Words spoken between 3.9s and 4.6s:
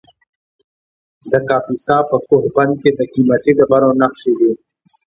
نښې دي.